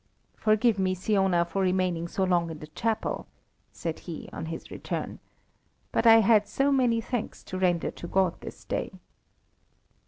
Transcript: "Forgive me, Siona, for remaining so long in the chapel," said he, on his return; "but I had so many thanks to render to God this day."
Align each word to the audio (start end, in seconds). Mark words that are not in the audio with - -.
"Forgive 0.35 0.79
me, 0.79 0.95
Siona, 0.95 1.45
for 1.45 1.61
remaining 1.61 2.07
so 2.07 2.23
long 2.23 2.49
in 2.49 2.57
the 2.57 2.65
chapel," 2.65 3.27
said 3.71 3.99
he, 3.99 4.27
on 4.33 4.47
his 4.47 4.71
return; 4.71 5.19
"but 5.91 6.07
I 6.07 6.21
had 6.21 6.47
so 6.47 6.71
many 6.71 6.99
thanks 7.01 7.43
to 7.43 7.59
render 7.59 7.91
to 7.91 8.07
God 8.07 8.41
this 8.41 8.65
day." 8.65 8.93